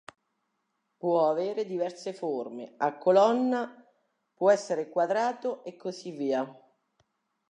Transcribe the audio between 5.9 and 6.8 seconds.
via.